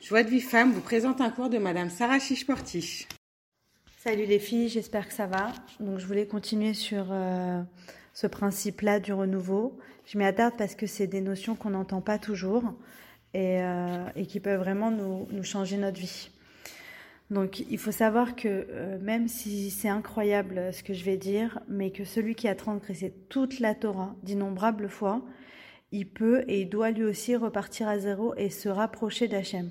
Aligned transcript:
Joie 0.00 0.22
de 0.22 0.30
vie 0.30 0.40
femme 0.40 0.72
vous 0.72 0.80
présente 0.80 1.20
un 1.20 1.28
cours 1.28 1.50
de 1.50 1.58
Madame 1.58 1.90
Sarah 1.90 2.20
Chichportiche. 2.20 3.08
Salut 3.98 4.26
les 4.26 4.38
filles, 4.38 4.68
j'espère 4.68 5.08
que 5.08 5.12
ça 5.12 5.26
va. 5.26 5.52
Donc 5.80 5.98
je 5.98 6.06
voulais 6.06 6.24
continuer 6.24 6.72
sur 6.72 7.08
euh, 7.10 7.60
ce 8.14 8.28
principe-là 8.28 9.00
du 9.00 9.12
renouveau. 9.12 9.76
Je 10.06 10.16
m'y 10.16 10.24
attarde 10.24 10.54
parce 10.56 10.76
que 10.76 10.86
c'est 10.86 11.08
des 11.08 11.20
notions 11.20 11.56
qu'on 11.56 11.70
n'entend 11.70 12.00
pas 12.00 12.20
toujours 12.20 12.62
et, 13.34 13.60
euh, 13.60 14.08
qui 14.28 14.38
peuvent 14.38 14.60
vraiment 14.60 14.92
nous, 14.92 15.26
nous, 15.32 15.42
changer 15.42 15.76
notre 15.76 15.98
vie. 15.98 16.30
Donc 17.30 17.58
il 17.68 17.78
faut 17.78 17.92
savoir 17.92 18.36
que 18.36 18.68
euh, 18.70 18.98
même 19.00 19.26
si 19.26 19.68
c'est 19.68 19.88
incroyable 19.88 20.72
ce 20.72 20.84
que 20.84 20.94
je 20.94 21.04
vais 21.04 21.16
dire, 21.16 21.58
mais 21.66 21.90
que 21.90 22.04
celui 22.04 22.36
qui 22.36 22.46
a 22.46 22.54
transgressé 22.54 23.12
toute 23.28 23.58
la 23.58 23.74
Torah 23.74 24.14
d'innombrables 24.22 24.88
fois, 24.88 25.22
il 25.90 26.08
peut 26.08 26.44
et 26.46 26.60
il 26.60 26.68
doit 26.68 26.92
lui 26.92 27.04
aussi 27.04 27.34
repartir 27.34 27.88
à 27.88 27.98
zéro 27.98 28.32
et 28.36 28.48
se 28.48 28.68
rapprocher 28.68 29.26
d'Hachem. 29.26 29.70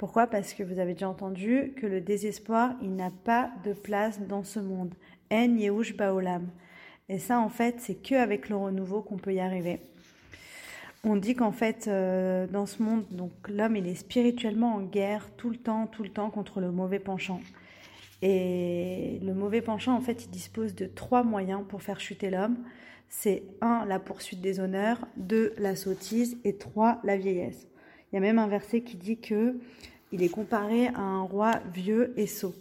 Pourquoi? 0.00 0.26
Parce 0.26 0.54
que 0.54 0.62
vous 0.62 0.78
avez 0.78 0.94
déjà 0.94 1.10
entendu 1.10 1.74
que 1.76 1.86
le 1.86 2.00
désespoir, 2.00 2.72
il 2.80 2.96
n'a 2.96 3.10
pas 3.10 3.50
de 3.66 3.74
place 3.74 4.18
dans 4.18 4.42
ce 4.42 4.58
monde. 4.58 4.94
En 5.30 5.54
Yehush 5.54 5.94
Baolam. 5.94 6.48
Et 7.10 7.18
ça, 7.18 7.38
en 7.38 7.50
fait, 7.50 7.80
c'est 7.80 7.96
qu'avec 7.96 8.48
le 8.48 8.56
renouveau 8.56 9.02
qu'on 9.02 9.18
peut 9.18 9.34
y 9.34 9.40
arriver. 9.40 9.78
On 11.04 11.16
dit 11.16 11.34
qu'en 11.34 11.52
fait, 11.52 11.86
euh, 11.86 12.46
dans 12.46 12.64
ce 12.64 12.82
monde, 12.82 13.04
donc 13.10 13.30
l'homme, 13.46 13.76
il 13.76 13.86
est 13.86 13.94
spirituellement 13.94 14.76
en 14.76 14.80
guerre 14.80 15.28
tout 15.36 15.50
le 15.50 15.58
temps, 15.58 15.86
tout 15.86 16.02
le 16.02 16.08
temps 16.08 16.30
contre 16.30 16.62
le 16.62 16.72
mauvais 16.72 16.98
penchant. 16.98 17.42
Et 18.22 19.18
le 19.22 19.34
mauvais 19.34 19.60
penchant, 19.60 19.94
en 19.94 20.00
fait, 20.00 20.24
il 20.24 20.30
dispose 20.30 20.74
de 20.74 20.86
trois 20.86 21.24
moyens 21.24 21.60
pour 21.68 21.82
faire 21.82 22.00
chuter 22.00 22.30
l'homme. 22.30 22.56
C'est 23.10 23.42
un, 23.60 23.84
la 23.84 23.98
poursuite 23.98 24.40
des 24.40 24.60
honneurs, 24.60 25.06
deux, 25.18 25.52
la 25.58 25.76
sottise, 25.76 26.38
et 26.44 26.56
trois, 26.56 27.00
la 27.04 27.18
vieillesse. 27.18 27.66
Il 28.10 28.16
y 28.16 28.18
a 28.18 28.22
même 28.22 28.38
un 28.38 28.48
verset 28.48 28.80
qui 28.80 28.96
dit 28.96 29.18
que 29.18 29.56
il 30.12 30.22
est 30.22 30.28
comparé 30.28 30.88
à 30.88 31.00
un 31.00 31.22
roi 31.22 31.60
vieux 31.72 32.12
et 32.16 32.26
sot. 32.26 32.54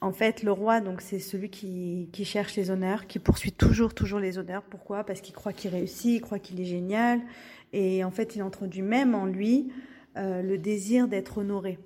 En 0.00 0.12
fait, 0.12 0.42
le 0.42 0.52
roi, 0.52 0.80
donc, 0.80 1.00
c'est 1.00 1.18
celui 1.18 1.48
qui, 1.48 2.08
cherche 2.24 2.56
les 2.56 2.70
honneurs, 2.70 3.06
qui 3.06 3.18
poursuit 3.18 3.52
toujours, 3.52 3.94
toujours 3.94 4.18
les 4.20 4.36
honneurs. 4.38 4.62
Pourquoi? 4.62 5.04
Parce 5.04 5.20
qu'il 5.20 5.34
croit 5.34 5.52
qu'il 5.52 5.70
réussit, 5.70 6.16
il 6.16 6.20
croit 6.20 6.38
qu'il 6.38 6.60
est 6.60 6.66
génial. 6.66 7.20
Et 7.72 8.04
en 8.04 8.10
fait, 8.10 8.36
il 8.36 8.42
introduit 8.42 8.82
même 8.82 9.14
en 9.14 9.24
lui 9.24 9.72
euh, 10.16 10.42
le 10.42 10.58
désir 10.58 11.08
d'être 11.08 11.38
honoré. 11.38 11.78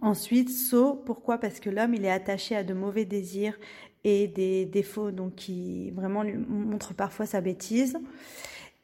Ensuite, 0.00 0.50
sot, 0.50 0.94
pourquoi? 0.94 1.38
Parce 1.38 1.58
que 1.58 1.70
l'homme, 1.70 1.94
il 1.94 2.04
est 2.04 2.10
attaché 2.10 2.54
à 2.54 2.62
de 2.62 2.74
mauvais 2.74 3.04
désirs 3.04 3.58
et 4.04 4.28
des 4.28 4.64
défauts, 4.64 5.10
donc 5.10 5.34
qui 5.34 5.90
vraiment 5.90 6.24
montrent 6.48 6.94
parfois 6.94 7.26
sa 7.26 7.40
bêtise 7.40 7.98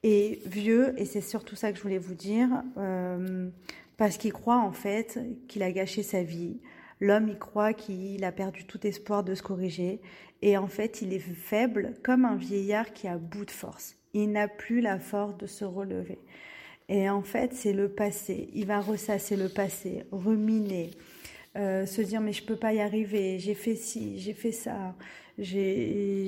et 0.03 0.41
vieux, 0.47 0.95
et 1.01 1.05
c'est 1.05 1.21
surtout 1.21 1.55
ça 1.55 1.71
que 1.71 1.79
je 1.79 1.83
voulais 1.83 1.99
vous 1.99 2.15
dire, 2.15 2.49
euh, 2.77 3.49
parce 4.03 4.17
qu'il 4.17 4.33
croit 4.33 4.59
en 4.59 4.73
fait 4.73 5.21
qu'il 5.47 5.63
a 5.63 5.71
gâché 5.71 6.03
sa 6.03 6.25
vie. 6.25 6.59
L'homme, 6.99 7.29
il 7.29 7.39
croit 7.39 7.73
qu'il 7.73 8.25
a 8.25 8.33
perdu 8.33 8.65
tout 8.65 8.85
espoir 8.85 9.23
de 9.23 9.37
se 9.37 9.45
corriger, 9.45 10.01
et 10.43 10.59
en 10.59 10.67
fait, 10.67 11.03
il 11.03 11.13
est 11.13 11.21
faible 11.21 11.95
comme 12.03 12.25
un 12.25 12.35
vieillard 12.35 12.93
qui 12.95 13.07
a 13.07 13.17
bout 13.17 13.45
de 13.45 13.53
force. 13.53 13.95
Il 14.13 14.33
n'a 14.33 14.49
plus 14.49 14.81
la 14.81 14.99
force 14.99 15.37
de 15.39 15.47
se 15.47 15.65
relever. 15.65 16.19
Et 16.89 17.09
en 17.09 17.23
fait, 17.23 17.55
c'est 17.55 17.73
le 17.73 17.91
passé. 17.91 18.49
Il 18.55 18.67
va 18.67 18.81
ressasser 18.81 19.37
le 19.37 19.49
passé, 19.49 20.03
ruminer, 20.11 20.91
euh, 21.55 21.87
se 21.87 22.03
dire 22.03 22.21
mais 22.21 22.33
je 22.33 22.43
peux 22.43 22.57
pas 22.57 22.73
y 22.73 22.81
arriver, 22.81 23.39
j'ai 23.39 23.55
fait 23.55 23.77
ci, 23.77 24.19
j'ai 24.19 24.35
fait 24.35 24.51
ça, 24.51 24.97
j'ai 25.39 26.27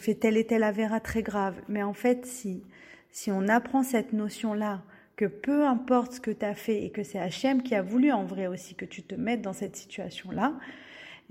fait 0.00 0.14
tel 0.14 0.38
et 0.38 0.46
tel 0.46 0.62
avéra 0.62 1.00
très 1.00 1.22
grave. 1.22 1.56
Mais 1.68 1.82
en 1.82 1.92
fait, 1.92 2.24
si 2.24 2.62
si 3.10 3.30
on 3.30 3.48
apprend 3.48 3.82
cette 3.82 4.12
notion-là, 4.12 4.82
que 5.16 5.24
peu 5.24 5.66
importe 5.66 6.12
ce 6.12 6.20
que 6.20 6.30
tu 6.30 6.44
as 6.44 6.54
fait 6.54 6.84
et 6.84 6.90
que 6.90 7.02
c'est 7.02 7.18
Hachem 7.18 7.62
qui 7.62 7.74
a 7.74 7.82
voulu 7.82 8.12
en 8.12 8.24
vrai 8.24 8.46
aussi 8.46 8.74
que 8.74 8.84
tu 8.84 9.02
te 9.02 9.14
mettes 9.14 9.42
dans 9.42 9.54
cette 9.54 9.76
situation-là, 9.76 10.54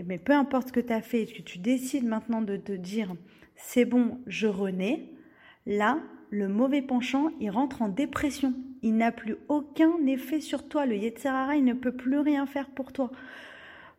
mais 0.03 0.17
peu 0.17 0.33
importe 0.33 0.69
ce 0.69 0.73
que 0.73 0.79
tu 0.79 0.91
as 0.91 1.01
fait 1.01 1.21
et 1.21 1.25
que 1.27 1.41
tu 1.41 1.59
décides 1.59 2.05
maintenant 2.05 2.41
de 2.41 2.57
te 2.57 2.71
dire 2.71 3.15
c'est 3.55 3.85
bon, 3.85 4.19
je 4.27 4.47
renais, 4.47 5.05
là, 5.65 5.99
le 6.29 6.47
mauvais 6.47 6.81
penchant, 6.81 7.29
il 7.39 7.49
rentre 7.49 7.81
en 7.81 7.87
dépression. 7.87 8.53
Il 8.81 8.97
n'a 8.97 9.11
plus 9.11 9.37
aucun 9.47 10.05
effet 10.05 10.41
sur 10.41 10.67
toi. 10.67 10.85
Le 10.85 10.95
Yetzerara, 10.95 11.55
il 11.55 11.63
ne 11.63 11.73
peut 11.73 11.93
plus 11.93 12.19
rien 12.19 12.45
faire 12.45 12.69
pour 12.69 12.91
toi. 12.91 13.11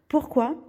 Pourquoi? 0.09 0.63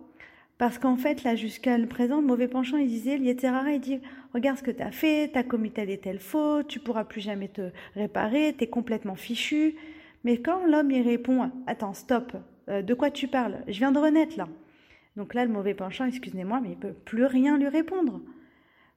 Parce 0.57 0.79
qu'en 0.79 0.97
fait, 0.97 1.23
là, 1.23 1.35
jusqu'à 1.35 1.77
le 1.77 1.87
présent, 1.87 2.21
mauvais 2.21 2.47
penchant, 2.47 2.77
il 2.77 2.87
disait, 2.87 3.17
Lieterara, 3.17 3.71
il 3.73 3.79
dit, 3.79 3.99
regarde 4.33 4.57
ce 4.57 4.63
que 4.63 4.71
tu 4.71 4.81
as 4.81 4.91
fait, 4.91 5.29
tu 5.31 5.37
as 5.37 5.43
commis 5.43 5.71
telle 5.71 5.91
et 5.91 5.99
telle 5.99 6.19
faute, 6.19 6.67
tu 6.67 6.79
pourras 6.79 7.03
plus 7.03 7.21
jamais 7.21 7.47
te 7.47 7.69
réparer, 7.93 8.55
tu 8.57 8.63
es 8.63 8.67
complètement 8.67 9.15
fichu. 9.15 9.75
Mais 10.23 10.37
quand 10.37 10.65
l'homme, 10.65 10.89
il 10.89 11.03
répond, 11.03 11.51
attends, 11.67 11.93
stop, 11.93 12.33
euh, 12.69 12.81
de 12.81 12.93
quoi 12.95 13.11
tu 13.11 13.27
parles? 13.27 13.59
Je 13.67 13.77
viens 13.77 13.91
de 13.91 13.99
renaître, 13.99 14.35
là. 14.37 14.47
Donc 15.15 15.35
là, 15.35 15.45
le 15.45 15.51
mauvais 15.51 15.75
penchant, 15.75 16.05
excusez-moi, 16.05 16.59
mais 16.61 16.71
il 16.71 16.77
peut 16.77 16.93
plus 16.93 17.25
rien 17.25 17.57
lui 17.57 17.67
répondre. 17.67 18.21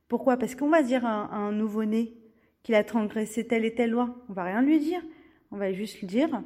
Pourquoi? 0.09 0.38
Parce 0.38 0.54
qu'on 0.54 0.69
va 0.69 0.82
dire 0.82 1.04
à 1.04 1.10
un, 1.10 1.48
un 1.48 1.53
nouveau-né 1.53 2.15
qu'il 2.62 2.75
a 2.75 2.84
transgressé 2.84 3.47
telle 3.47 3.65
et 3.65 3.75
telle 3.75 3.91
loi. 3.91 4.16
On 4.28 4.32
va 4.32 4.44
rien 4.44 4.62
lui 4.62 4.78
dire. 4.78 5.00
On 5.50 5.56
va 5.56 5.72
juste 5.72 6.00
lui 6.00 6.06
dire, 6.06 6.42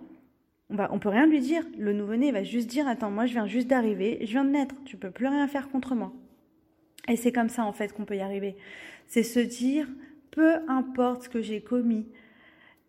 on 0.75 0.77
va, 0.77 0.89
on 0.93 0.99
peut 0.99 1.09
rien 1.09 1.27
lui 1.27 1.41
dire. 1.41 1.62
Le 1.79 1.93
nouveau-né 1.93 2.33
va 2.33 2.43
juste 2.43 2.69
dire 2.69 2.89
attends, 2.89 3.11
moi 3.11 3.27
je 3.27 3.33
viens 3.33 3.47
juste 3.47 3.69
d'arriver, 3.69 4.19
je 4.23 4.27
viens 4.27 4.45
de 4.45 4.51
naître, 4.51 4.75
tu 4.85 4.97
peux 4.97 5.11
plus 5.11 5.29
rien 5.29 5.47
faire 5.47 5.71
contre 5.71 5.95
moi. 5.95 6.12
Et 7.09 7.17
c'est 7.17 7.33
comme 7.33 7.49
ça 7.49 7.65
en 7.65 7.73
fait 7.73 7.93
qu'on 7.93 8.05
peut 8.05 8.17
y 8.17 8.21
arriver. 8.21 8.57
C'est 9.07 9.23
se 9.23 9.39
dire 9.39 9.89
peu 10.33 10.57
importe 10.67 11.25
ce 11.25 11.29
que 11.29 11.41
j'ai 11.41 11.61
commis, 11.61 12.09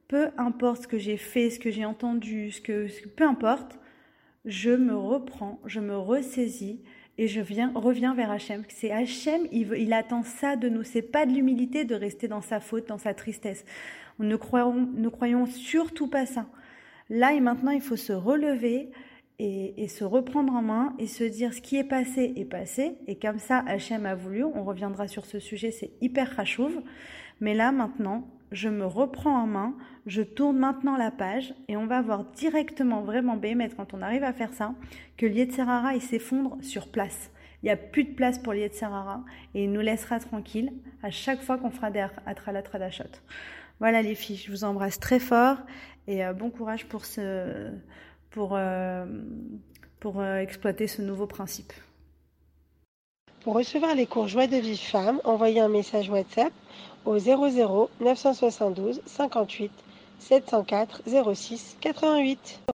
peu 0.08 0.30
importe 0.38 0.84
ce 0.84 0.88
que 0.88 0.98
j'ai 0.98 1.18
fait, 1.18 1.52
ce 1.52 1.60
que 1.60 1.70
j'ai 1.70 1.86
entendu, 1.86 2.52
ce 2.52 2.60
que, 2.60 2.88
peu 3.16 3.24
importe, 3.24 3.78
je 4.46 4.72
me 4.72 4.96
reprends, 4.96 5.60
je 5.66 5.80
me 5.80 5.96
ressaisis 5.96 6.82
et 7.20 7.28
je 7.28 7.40
viens, 7.40 7.72
reviens 7.76 8.16
vers 8.16 8.32
Hachem. 8.32 8.64
C'est 8.68 8.92
Hachem, 8.92 9.42
il, 9.52 9.72
il 9.78 9.94
attend 9.94 10.24
ça 10.24 10.56
de 10.56 10.70
nous. 10.70 10.84
C'est 10.84 11.04
pas 11.04 11.28
de 11.28 11.34
l'humilité 11.34 11.86
de 11.86 11.94
rester 11.94 12.28
dans 12.28 12.42
sa 12.42 12.60
faute, 12.60 12.88
dans 12.88 12.98
sa 12.98 13.14
tristesse. 13.14 13.64
Croyons, 14.40 14.90
ne 14.96 15.10
croyons 15.10 15.46
surtout 15.46 16.08
pas 16.08 16.26
ça. 16.26 16.48
Là 17.10 17.34
et 17.34 17.40
maintenant, 17.40 17.72
il 17.72 17.82
faut 17.82 17.96
se 17.96 18.14
relever 18.14 18.90
et, 19.40 19.88
se 19.88 20.04
reprendre 20.04 20.54
en 20.54 20.62
main 20.62 20.94
et 20.98 21.08
se 21.08 21.24
dire 21.24 21.54
ce 21.54 21.62
qui 21.62 21.78
est 21.78 21.84
passé 21.84 22.34
est 22.36 22.46
passé. 22.46 22.98
Et 23.08 23.16
comme 23.16 23.40
ça, 23.40 23.64
Hachem 23.68 24.06
a 24.06 24.16
voulu, 24.16 24.44
on 24.44 24.64
reviendra 24.64 25.08
sur 25.08 25.26
ce 25.26 25.40
sujet, 25.40 25.72
c'est 25.72 25.92
hyper 26.02 26.36
rachouv. 26.36 26.82
Mais 27.42 27.54
là 27.54 27.72
maintenant, 27.72 28.28
je 28.52 28.70
me 28.70 28.86
reprends 28.86 29.38
en 29.38 29.48
main, 29.48 29.76
je 30.06 30.22
tourne 30.22 30.58
maintenant 30.58 30.96
la 30.96 31.12
page 31.12 31.54
et 31.68 31.76
on 31.76 31.86
va 31.86 32.02
voir 32.02 32.24
directement, 32.24 33.02
vraiment 33.02 33.36
bémettre 33.36 33.76
quand 33.76 33.94
on 33.94 34.02
arrive 34.02 34.24
à 34.24 34.34
faire 34.34 34.54
ça, 34.54 34.74
que 35.18 35.26
l'Yetzerara 35.26 35.96
il 35.96 36.02
s'effondre 36.02 36.58
sur 36.62 36.88
place. 36.88 37.32
Il 37.62 37.66
n'y 37.66 37.72
a 37.72 37.78
plus 37.78 38.04
de 38.04 38.14
place 38.14 38.40
pour 38.40 38.54
l'Yetzerara 38.54 39.24
et 39.54 39.66
il 39.66 39.72
nous 39.72 39.82
laissera 39.82 40.20
tranquille 40.20 40.72
à 41.04 41.10
chaque 41.10 41.42
fois 41.42 41.58
qu'on 41.58 41.72
fera 41.72 41.92
des 41.92 42.06
Atralatradashot. 42.26 43.04
Voilà 43.80 44.02
les 44.02 44.16
filles, 44.16 44.38
je 44.38 44.52
vous 44.52 44.64
embrasse 44.64 45.00
très 45.00 45.20
fort 45.20 45.58
et 46.08 46.26
euh, 46.26 46.34
bon 46.34 46.50
courage 46.50 46.86
pour, 46.86 47.06
ce, 47.06 47.72
pour, 48.30 48.52
euh, 48.54 49.06
pour 50.00 50.22
euh, 50.22 50.38
exploiter 50.40 50.88
ce 50.88 51.02
nouveau 51.02 51.28
principe. 51.28 51.74
Pour 53.42 53.56
recevoir 53.56 53.94
les 53.94 54.08
cours 54.08 54.28
Joie 54.28 54.48
de 54.48 54.58
vie 54.58 54.78
femme, 54.78 55.20
envoyez 55.24 55.60
un 55.60 55.68
message 55.68 56.10
WhatsApp 56.10 56.54
au 57.06 57.20
00 57.20 57.90
972 58.00 59.02
58 59.06 59.72
704 60.20 61.02
06 61.36 61.78
88. 61.82 62.75